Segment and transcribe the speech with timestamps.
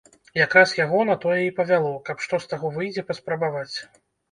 [0.37, 3.77] Якраз яго на тое і павяло, каб, што з таго выйдзе, паспрабаваць.